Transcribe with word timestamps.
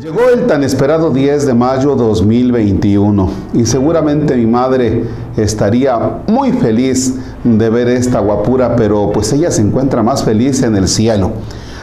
Llegó 0.00 0.30
el 0.32 0.46
tan 0.46 0.64
esperado 0.64 1.10
10 1.10 1.44
de 1.44 1.52
mayo 1.52 1.94
2021 1.94 3.30
y 3.52 3.66
seguramente 3.66 4.34
mi 4.34 4.46
madre 4.46 5.04
estaría 5.36 6.22
muy 6.26 6.52
feliz 6.52 7.16
de 7.44 7.68
ver 7.68 7.86
esta 7.88 8.20
guapura, 8.20 8.76
pero 8.76 9.12
pues 9.12 9.30
ella 9.34 9.50
se 9.50 9.60
encuentra 9.60 10.02
más 10.02 10.24
feliz 10.24 10.62
en 10.62 10.74
el 10.74 10.88
cielo. 10.88 11.32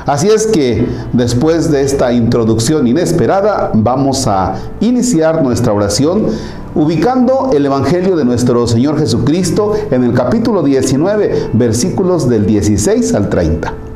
Así 0.08 0.30
es 0.30 0.48
que 0.48 0.88
después 1.14 1.70
de 1.70 1.84
esta 1.84 2.12
introducción 2.12 2.88
inesperada 2.88 3.70
vamos 3.76 4.26
a 4.26 4.56
iniciar 4.80 5.44
nuestra 5.44 5.72
oración 5.74 6.26
ubicando 6.74 7.52
el 7.54 7.68
Evangelio 7.68 8.16
de 8.16 8.26
nuestro 8.26 8.66
Señor 8.66 8.98
Jesucristo 8.98 9.74
en 9.92 10.04
el 10.04 10.14
capítulo 10.14 10.64
19, 10.64 11.52
versículos 11.54 12.28
del 12.28 12.48
16 12.48 13.14
al 13.14 13.30
30. 13.30 13.87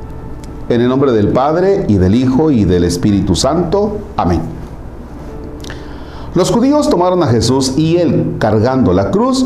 En 0.69 0.81
el 0.81 0.87
nombre 0.87 1.11
del 1.11 1.29
Padre 1.29 1.85
y 1.87 1.95
del 1.95 2.15
Hijo 2.15 2.51
y 2.51 2.65
del 2.65 2.83
Espíritu 2.83 3.35
Santo. 3.35 3.97
Amén. 4.15 4.41
Los 6.33 6.49
judíos 6.49 6.89
tomaron 6.89 7.21
a 7.23 7.27
Jesús 7.27 7.73
y 7.77 7.97
él, 7.97 8.35
cargando 8.39 8.93
la 8.93 9.11
cruz, 9.11 9.45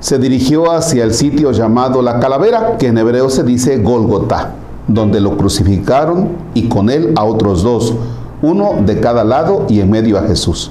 se 0.00 0.18
dirigió 0.18 0.70
hacia 0.70 1.04
el 1.04 1.14
sitio 1.14 1.52
llamado 1.52 2.02
la 2.02 2.20
calavera, 2.20 2.76
que 2.76 2.88
en 2.88 2.98
hebreo 2.98 3.30
se 3.30 3.42
dice 3.42 3.78
Golgotá, 3.78 4.52
donde 4.86 5.20
lo 5.20 5.38
crucificaron 5.38 6.28
y 6.52 6.68
con 6.68 6.90
él 6.90 7.14
a 7.16 7.24
otros 7.24 7.62
dos, 7.62 7.94
uno 8.42 8.74
de 8.84 9.00
cada 9.00 9.24
lado 9.24 9.64
y 9.68 9.80
en 9.80 9.90
medio 9.90 10.18
a 10.18 10.22
Jesús. 10.22 10.70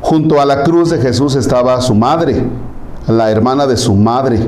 Junto 0.00 0.40
a 0.40 0.44
la 0.44 0.62
cruz 0.62 0.90
de 0.90 0.98
Jesús 0.98 1.34
estaba 1.34 1.80
su 1.80 1.96
madre, 1.96 2.44
la 3.08 3.30
hermana 3.32 3.66
de 3.66 3.76
su 3.76 3.94
madre, 3.94 4.38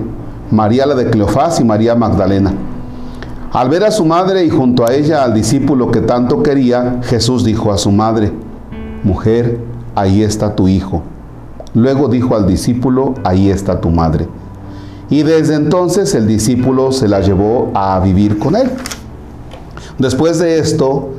María 0.53 0.87
la 0.87 0.95
de 0.95 1.11
Cleofás 1.11 1.59
y 1.59 1.65
María 1.65 1.97
Magdalena. 1.97 2.53
Al 3.53 3.71
ver 3.71 3.83
a 3.85 3.91
su 3.91 4.05
madre 4.05 4.45
y 4.45 4.51
junto 4.51 4.87
a 4.87 4.93
ella 4.93 5.25
al 5.25 5.33
discípulo 5.33 5.91
que 5.91 6.03
tanto 6.03 6.43
quería, 6.43 7.01
Jesús 7.05 7.45
dijo 7.45 7.73
a 7.73 7.79
su 7.79 7.91
madre, 7.91 8.31
Mujer, 9.03 9.59
ahí 9.95 10.23
está 10.23 10.55
tu 10.55 10.69
hijo. 10.69 11.03
Luego 11.73 12.09
dijo 12.09 12.37
al 12.37 12.47
discípulo, 12.47 13.15
ahí 13.25 13.51
está 13.51 13.81
tu 13.81 13.89
madre. 13.89 14.29
Y 15.09 15.23
desde 15.23 15.55
entonces 15.55 16.15
el 16.15 16.27
discípulo 16.27 16.93
se 16.93 17.09
la 17.09 17.21
llevó 17.21 17.71
a 17.75 17.99
vivir 18.01 18.39
con 18.39 18.55
él. 18.55 18.71
Después 19.99 20.39
de 20.39 20.59
esto, 20.59 21.11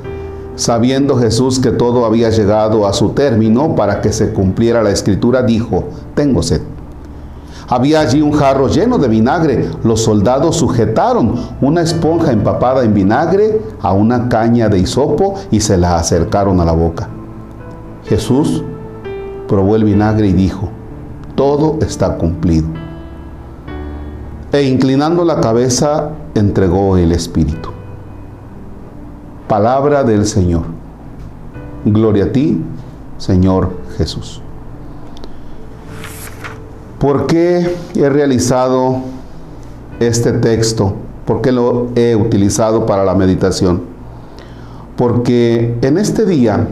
sabiendo 0.56 1.18
Jesús 1.18 1.60
que 1.60 1.72
todo 1.72 2.06
había 2.06 2.30
llegado 2.30 2.86
a 2.86 2.94
su 2.94 3.10
término 3.10 3.76
para 3.76 4.02
que 4.02 4.14
se 4.14 4.34
cumpliera 4.34 4.84
la 4.84 4.92
escritura, 4.92 5.42
dijo, 5.42 5.86
tengo 6.14 6.44
sed. 6.44 6.62
Había 7.72 8.00
allí 8.00 8.22
un 8.22 8.32
jarro 8.32 8.68
lleno 8.68 8.98
de 8.98 9.08
vinagre. 9.08 9.70
Los 9.84 10.02
soldados 10.02 10.56
sujetaron 10.56 11.36
una 11.62 11.82
esponja 11.82 12.32
empapada 12.32 12.84
en 12.84 12.96
vinagre 12.96 13.62
a 13.80 13.94
una 13.94 14.28
caña 14.28 14.70
de 14.70 14.80
hisopo 14.80 15.36
y 15.52 15.60
se 15.60 15.78
la 15.78 15.98
acercaron 15.98 16.60
a 16.60 16.66
la 16.66 16.72
boca. 16.72 17.08
Jesús 18.06 18.64
probó 19.48 19.76
el 19.76 19.84
vinagre 19.84 20.28
y 20.28 20.34
dijo, 20.34 20.70
todo 21.36 21.78
está 21.82 22.18
cumplido. 22.18 22.68
E 24.52 24.64
inclinando 24.64 25.24
la 25.24 25.40
cabeza, 25.40 26.10
entregó 26.34 26.98
el 26.98 27.12
Espíritu. 27.12 27.70
Palabra 29.48 30.04
del 30.04 30.26
Señor. 30.26 30.64
Gloria 31.86 32.26
a 32.26 32.32
ti, 32.32 32.64
Señor 33.20 33.70
Jesús. 33.96 34.42
¿Por 37.00 37.28
qué 37.28 37.78
he 37.96 38.10
realizado 38.10 38.98
este 40.02 40.34
texto? 40.34 40.96
¿Por 41.26 41.42
qué 41.42 41.54
lo 41.54 41.88
he 41.96 42.16
utilizado 42.16 42.86
para 42.86 43.06
la 43.06 43.16
meditación? 43.16 43.84
Porque 44.98 45.78
en 45.82 45.98
este 45.98 46.26
día 46.26 46.68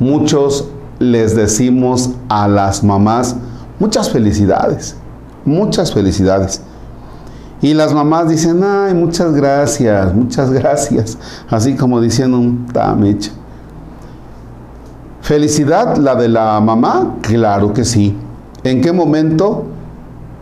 muchos 0.00 0.68
les 0.98 1.36
decimos 1.36 2.10
a 2.28 2.48
las 2.48 2.82
mamás 2.82 3.36
muchas 3.78 4.10
felicidades, 4.10 4.96
muchas 5.44 5.92
felicidades. 5.92 6.60
Y 7.62 7.74
las 7.74 7.94
mamás 7.94 8.28
dicen, 8.28 8.60
ay, 8.64 8.92
muchas 8.92 9.32
gracias, 9.32 10.12
muchas 10.14 10.50
gracias. 10.50 11.16
Así 11.48 11.76
como 11.76 12.00
diciendo 12.00 12.38
un 12.38 12.66
tamecha. 12.66 13.30
¿Felicidad 15.22 15.96
la 15.96 16.16
de 16.16 16.28
la 16.28 16.60
mamá? 16.60 17.14
Claro 17.22 17.72
que 17.72 17.84
sí. 17.84 18.16
¿En 18.66 18.80
qué 18.80 18.90
momento? 18.90 19.62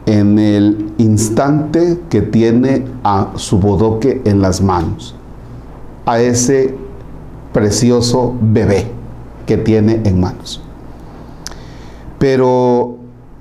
En 0.06 0.38
el 0.38 0.94
instante 0.96 2.00
que 2.08 2.22
tiene 2.22 2.86
a 3.04 3.32
su 3.34 3.58
bodoque 3.58 4.22
en 4.24 4.40
las 4.40 4.62
manos, 4.62 5.14
a 6.06 6.18
ese 6.20 6.74
precioso 7.52 8.34
bebé 8.40 8.90
que 9.44 9.58
tiene 9.58 10.00
en 10.06 10.20
manos. 10.20 10.62
Pero 12.18 12.96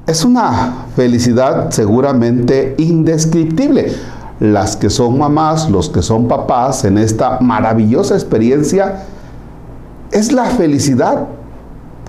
es 0.05 0.25
una 0.25 0.87
felicidad 0.97 1.71
seguramente 1.71 2.75
indescriptible. 2.77 3.93
Las 4.41 4.75
que 4.75 4.89
son 4.89 5.17
mamás, 5.17 5.69
los 5.69 5.87
que 5.87 6.01
son 6.01 6.27
papás 6.27 6.83
en 6.83 6.97
esta 6.97 7.39
maravillosa 7.39 8.15
experiencia, 8.15 9.05
es 10.11 10.33
la 10.33 10.43
felicidad 10.43 11.25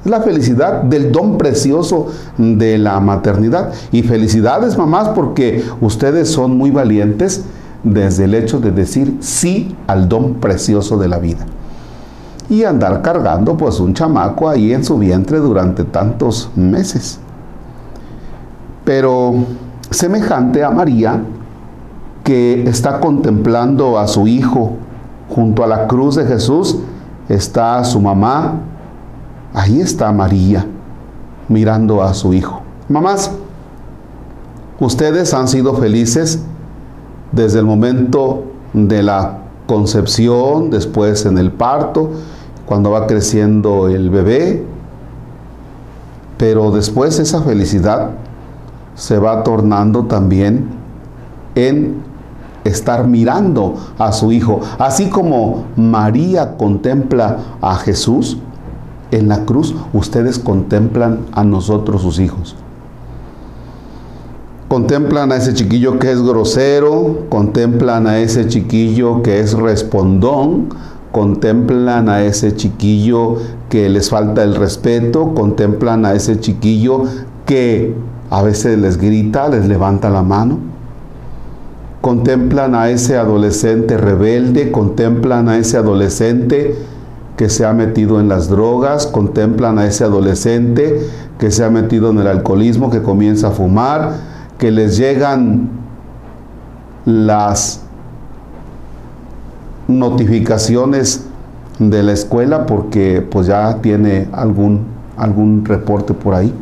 la 0.04 0.20
felicidad 0.20 0.82
del 0.82 1.12
don 1.12 1.38
precioso 1.38 2.08
de 2.38 2.78
la 2.78 3.00
maternidad. 3.00 3.72
Y 3.92 4.02
felicidades, 4.02 4.76
mamás, 4.76 5.08
porque 5.10 5.64
ustedes 5.80 6.30
son 6.30 6.56
muy 6.56 6.70
valientes 6.70 7.44
desde 7.82 8.24
el 8.24 8.34
hecho 8.34 8.60
de 8.60 8.70
decir 8.70 9.18
sí 9.20 9.76
al 9.86 10.08
don 10.08 10.34
precioso 10.34 10.96
de 10.96 11.08
la 11.08 11.18
vida. 11.18 11.44
Y 12.48 12.64
andar 12.64 13.02
cargando 13.02 13.56
pues 13.56 13.80
un 13.80 13.94
chamaco 13.94 14.48
ahí 14.48 14.72
en 14.72 14.84
su 14.84 14.98
vientre 14.98 15.38
durante 15.38 15.84
tantos 15.84 16.50
meses. 16.54 17.18
Pero 18.84 19.34
semejante 19.90 20.62
a 20.62 20.70
María, 20.70 21.22
que 22.22 22.64
está 22.68 23.00
contemplando 23.00 23.98
a 23.98 24.06
su 24.08 24.26
hijo 24.26 24.72
junto 25.28 25.64
a 25.64 25.66
la 25.66 25.86
cruz 25.86 26.16
de 26.16 26.26
Jesús, 26.26 26.78
está 27.28 27.82
su 27.84 28.00
mamá, 28.00 28.60
Ahí 29.54 29.80
está 29.80 30.10
María 30.10 30.66
mirando 31.48 32.02
a 32.02 32.12
su 32.12 32.34
hijo. 32.34 32.60
Mamás, 32.88 33.30
ustedes 34.80 35.32
han 35.32 35.46
sido 35.46 35.74
felices 35.74 36.40
desde 37.30 37.60
el 37.60 37.64
momento 37.64 38.44
de 38.72 39.04
la 39.04 39.38
concepción, 39.66 40.70
después 40.70 41.24
en 41.24 41.38
el 41.38 41.52
parto, 41.52 42.10
cuando 42.66 42.90
va 42.90 43.06
creciendo 43.06 43.88
el 43.88 44.10
bebé, 44.10 44.64
pero 46.36 46.72
después 46.72 47.20
esa 47.20 47.40
felicidad 47.42 48.10
se 48.96 49.18
va 49.18 49.44
tornando 49.44 50.06
también 50.06 50.68
en 51.54 52.02
estar 52.64 53.06
mirando 53.06 53.74
a 53.98 54.10
su 54.10 54.32
hijo. 54.32 54.60
Así 54.78 55.08
como 55.10 55.64
María 55.76 56.56
contempla 56.56 57.38
a 57.60 57.76
Jesús, 57.76 58.38
en 59.16 59.28
la 59.28 59.44
cruz 59.44 59.74
ustedes 59.92 60.38
contemplan 60.38 61.20
a 61.32 61.44
nosotros 61.44 62.02
sus 62.02 62.18
hijos. 62.18 62.56
Contemplan 64.68 65.30
a 65.30 65.36
ese 65.36 65.54
chiquillo 65.54 65.98
que 65.98 66.10
es 66.10 66.20
grosero, 66.22 67.26
contemplan 67.28 68.06
a 68.06 68.18
ese 68.18 68.48
chiquillo 68.48 69.22
que 69.22 69.40
es 69.40 69.52
respondón, 69.52 70.70
contemplan 71.12 72.08
a 72.08 72.24
ese 72.24 72.56
chiquillo 72.56 73.36
que 73.68 73.88
les 73.88 74.10
falta 74.10 74.42
el 74.42 74.56
respeto, 74.56 75.32
contemplan 75.34 76.04
a 76.04 76.14
ese 76.14 76.40
chiquillo 76.40 77.04
que 77.46 77.94
a 78.30 78.42
veces 78.42 78.78
les 78.78 78.96
grita, 78.98 79.48
les 79.48 79.66
levanta 79.66 80.10
la 80.10 80.22
mano. 80.22 80.58
Contemplan 82.00 82.74
a 82.74 82.90
ese 82.90 83.16
adolescente 83.16 83.96
rebelde, 83.96 84.72
contemplan 84.72 85.48
a 85.48 85.56
ese 85.58 85.76
adolescente 85.76 86.74
que 87.36 87.48
se 87.48 87.64
ha 87.64 87.72
metido 87.72 88.20
en 88.20 88.28
las 88.28 88.48
drogas, 88.48 89.06
contemplan 89.06 89.78
a 89.78 89.86
ese 89.86 90.04
adolescente 90.04 91.00
que 91.38 91.50
se 91.50 91.64
ha 91.64 91.70
metido 91.70 92.10
en 92.10 92.18
el 92.18 92.28
alcoholismo, 92.28 92.90
que 92.90 93.02
comienza 93.02 93.48
a 93.48 93.50
fumar, 93.50 94.12
que 94.58 94.70
les 94.70 94.96
llegan 94.96 95.68
las 97.04 97.82
notificaciones 99.88 101.26
de 101.78 102.02
la 102.02 102.12
escuela 102.12 102.66
porque 102.66 103.20
pues 103.20 103.48
ya 103.48 103.80
tiene 103.80 104.28
algún, 104.32 104.86
algún 105.16 105.64
reporte 105.64 106.14
por 106.14 106.34
ahí. 106.34 106.54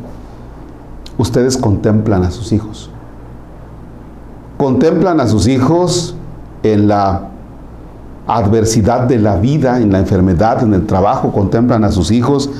Ustedes 1.18 1.58
contemplan 1.58 2.24
a 2.24 2.30
sus 2.30 2.52
hijos. 2.52 2.90
Contemplan 4.56 5.20
a 5.20 5.26
sus 5.26 5.46
hijos 5.46 6.16
en 6.62 6.88
la 6.88 7.31
adversidad 8.26 9.02
de 9.08 9.18
la 9.18 9.36
vida, 9.36 9.80
en 9.80 9.92
la 9.92 9.98
enfermedad, 9.98 10.62
en 10.62 10.74
el 10.74 10.86
trabajo, 10.86 11.32
contemplan 11.32 11.84
a 11.84 11.92
sus 11.92 12.10
hijos 12.10 12.50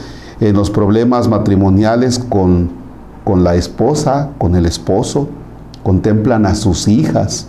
en 0.41 0.57
los 0.57 0.71
problemas 0.71 1.29
matrimoniales 1.29 2.19
con, 2.19 2.71
con 3.25 3.45
la 3.45 3.55
esposa, 3.55 4.31
con 4.39 4.57
el 4.57 4.67
esposo, 4.67 5.29
contemplan 5.83 6.47
a 6.47 6.55
sus 6.55 6.89
hijas 6.89 7.49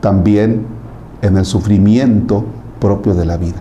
también 0.00 0.66
en 1.22 1.36
el 1.36 1.44
sufrimiento 1.44 2.44
propio 2.80 3.14
de 3.14 3.24
la 3.24 3.36
vida. 3.36 3.56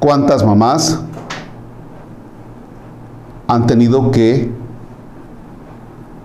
¿Cuántas 0.00 0.44
mamás 0.44 1.00
han 3.48 3.66
tenido 3.66 4.10
que 4.10 4.50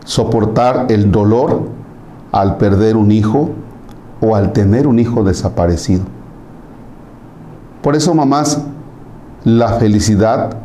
soportar 0.04 0.88
el 0.90 1.12
dolor 1.12 1.70
al 2.32 2.58
perder 2.58 2.98
un 2.98 3.12
hijo 3.12 3.52
o 4.22 4.36
al 4.36 4.54
tener 4.54 4.88
un 4.88 5.00
hijo 5.00 5.24
desaparecido? 5.24 6.04
Por 7.82 7.96
eso, 7.96 8.14
mamás, 8.14 8.62
la 9.44 9.74
felicidad 9.80 10.58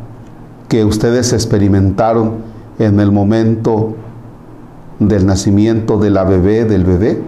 que 0.67 0.85
ustedes 0.85 1.33
experimentaron 1.33 2.35
en 2.77 2.99
el 2.99 3.11
momento 3.11 3.95
del 4.99 5.25
nacimiento 5.25 5.97
de 5.97 6.09
la 6.11 6.23
bebé, 6.23 6.65
del 6.65 6.83
bebé, 6.83 7.21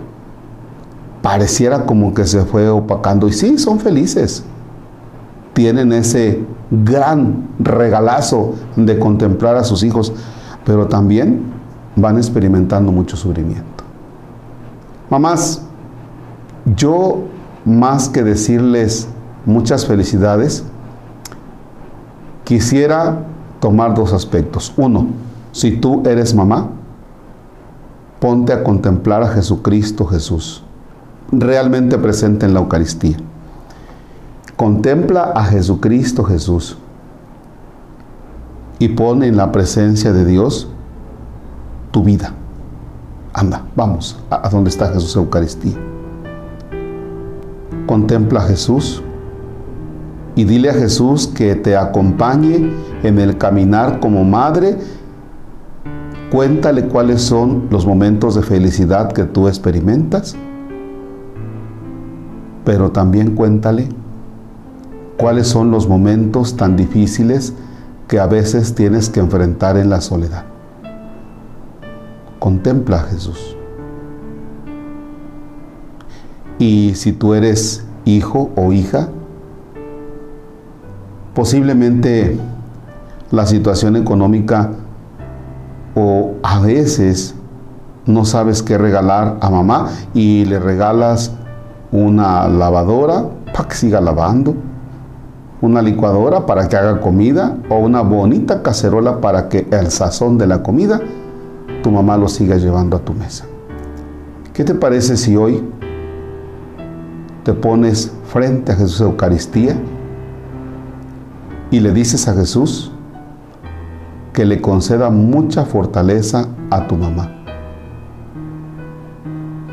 pareciera 1.21 1.85
como 1.85 2.13
que 2.13 2.25
se 2.25 2.43
fue 2.45 2.69
opacando. 2.69 3.27
Y 3.27 3.33
sí, 3.33 3.57
son 3.57 3.79
felices. 3.79 4.43
Tienen 5.53 5.91
ese 5.91 6.43
gran 6.69 7.47
regalazo 7.59 8.53
de 8.75 8.99
contemplar 8.99 9.55
a 9.55 9.63
sus 9.63 9.83
hijos, 9.83 10.13
pero 10.65 10.87
también 10.87 11.43
van 11.95 12.17
experimentando 12.17 12.91
mucho 12.91 13.17
sufrimiento. 13.17 13.83
Mamás, 15.09 15.63
yo 16.75 17.23
más 17.65 18.09
que 18.09 18.23
decirles 18.23 19.07
muchas 19.45 19.85
felicidades, 19.85 20.63
quisiera 22.43 23.19
tomar 23.59 23.93
dos 23.93 24.13
aspectos. 24.13 24.73
Uno, 24.77 25.07
si 25.51 25.77
tú 25.77 26.03
eres 26.05 26.33
mamá, 26.33 26.69
ponte 28.19 28.53
a 28.53 28.63
contemplar 28.63 29.23
a 29.23 29.29
Jesucristo 29.29 30.05
Jesús, 30.05 30.63
realmente 31.31 31.97
presente 31.97 32.45
en 32.45 32.53
la 32.53 32.59
Eucaristía. 32.59 33.17
Contempla 34.55 35.31
a 35.35 35.45
Jesucristo 35.45 36.23
Jesús 36.23 36.77
y 38.77 38.89
pone 38.89 39.27
en 39.27 39.37
la 39.37 39.51
presencia 39.51 40.11
de 40.11 40.25
Dios 40.25 40.69
tu 41.91 42.03
vida. 42.03 42.33
Anda, 43.33 43.63
vamos 43.75 44.19
a, 44.29 44.49
donde 44.49 44.69
está 44.69 44.91
Jesús 44.91 45.15
Eucaristía. 45.15 45.88
Contempla 47.89 48.41
a 48.41 48.43
Jesús 48.43 49.01
y 50.35 50.43
dile 50.43 50.69
a 50.69 50.75
Jesús 50.75 51.25
que 51.25 51.55
te 51.55 51.75
acompañe 51.75 52.71
en 53.01 53.17
el 53.17 53.39
caminar 53.39 53.99
como 53.99 54.23
madre. 54.23 54.77
Cuéntale 56.31 56.85
cuáles 56.85 57.23
son 57.23 57.65
los 57.71 57.87
momentos 57.87 58.35
de 58.35 58.43
felicidad 58.43 59.11
que 59.11 59.23
tú 59.23 59.47
experimentas, 59.47 60.35
pero 62.63 62.91
también 62.91 63.33
cuéntale 63.33 63.89
cuáles 65.17 65.47
son 65.47 65.71
los 65.71 65.89
momentos 65.89 66.57
tan 66.57 66.77
difíciles 66.77 67.55
que 68.07 68.19
a 68.19 68.27
veces 68.27 68.75
tienes 68.75 69.09
que 69.09 69.19
enfrentar 69.19 69.77
en 69.77 69.89
la 69.89 70.01
soledad. 70.01 70.45
Contempla 72.37 72.97
a 72.97 73.03
Jesús. 73.05 73.58
Y 76.59 76.93
si 76.95 77.13
tú 77.13 77.33
eres 77.33 77.85
hijo 78.03 78.49
o 78.55 78.73
hija, 78.73 79.07
posiblemente 81.33 82.37
la 83.31 83.45
situación 83.45 83.95
económica 83.95 84.71
o 85.95 86.33
a 86.43 86.59
veces 86.59 87.33
no 88.05 88.25
sabes 88.25 88.61
qué 88.61 88.77
regalar 88.77 89.37
a 89.39 89.49
mamá 89.49 89.89
y 90.13 90.43
le 90.45 90.59
regalas 90.59 91.31
una 91.91 92.47
lavadora 92.47 93.25
para 93.53 93.69
que 93.69 93.75
siga 93.75 94.01
lavando, 94.01 94.55
una 95.61 95.81
licuadora 95.81 96.45
para 96.45 96.67
que 96.67 96.75
haga 96.75 96.99
comida 96.99 97.57
o 97.69 97.77
una 97.77 98.01
bonita 98.01 98.61
cacerola 98.61 99.21
para 99.21 99.47
que 99.47 99.67
el 99.71 99.91
sazón 99.91 100.37
de 100.37 100.47
la 100.47 100.61
comida 100.61 100.99
tu 101.83 101.91
mamá 101.91 102.17
lo 102.17 102.27
siga 102.27 102.57
llevando 102.57 102.97
a 102.97 102.99
tu 102.99 103.13
mesa. 103.13 103.45
¿Qué 104.53 104.63
te 104.63 104.75
parece 104.75 105.15
si 105.15 105.37
hoy 105.37 105.63
te 107.49 107.55
pones 107.55 108.13
frente 108.25 108.73
a 108.73 108.75
Jesús 108.75 109.01
Eucaristía 109.01 109.75
y 111.71 111.79
le 111.79 111.91
dices 111.93 112.27
a 112.27 112.35
Jesús 112.35 112.91
que 114.33 114.45
le 114.45 114.61
conceda 114.61 115.09
mucha 115.09 115.65
fortaleza 115.65 116.45
a 116.69 116.85
tu 116.85 116.95
mamá 116.95 117.31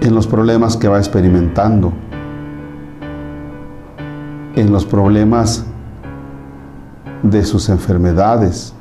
en 0.00 0.14
los 0.14 0.26
problemas 0.26 0.78
que 0.78 0.88
va 0.88 0.96
experimentando, 0.96 1.92
en 4.54 4.72
los 4.72 4.86
problemas 4.86 5.66
de 7.22 7.44
sus 7.44 7.68
enfermedades. 7.68 8.72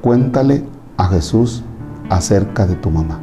Cuéntale 0.00 0.64
a 0.96 1.06
Jesús 1.06 1.62
acerca 2.10 2.66
de 2.66 2.74
tu 2.74 2.90
mamá, 2.90 3.20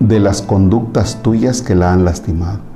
de 0.00 0.18
las 0.18 0.42
conductas 0.42 1.22
tuyas 1.22 1.62
que 1.62 1.74
la 1.74 1.92
han 1.92 2.04
lastimado 2.04 2.70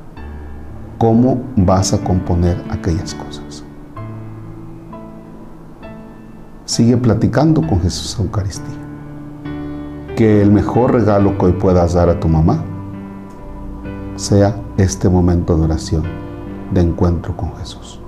¿Cómo 0.98 1.42
vas 1.56 1.92
a 1.92 1.98
componer 1.98 2.56
aquellas 2.70 3.14
cosas? 3.14 3.64
Sigue 6.64 6.96
platicando 6.96 7.60
con 7.60 7.80
Jesús 7.80 8.16
Eucaristía. 8.18 8.76
Que 10.16 10.40
el 10.40 10.52
mejor 10.52 10.92
regalo 10.92 11.36
que 11.36 11.46
hoy 11.46 11.52
puedas 11.52 11.94
dar 11.94 12.08
a 12.08 12.20
tu 12.20 12.28
mamá 12.28 12.62
sea 14.14 14.56
este 14.76 15.08
momento 15.08 15.56
de 15.56 15.64
oración, 15.64 16.04
de 16.72 16.80
encuentro 16.80 17.36
con 17.36 17.54
Jesús. 17.56 18.00